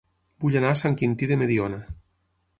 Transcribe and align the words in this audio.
Vull 0.45 0.57
anar 0.61 0.71
a 0.75 0.79
Sant 0.83 0.97
Quintí 1.03 1.29
de 1.33 1.39
Mediona 1.43 1.81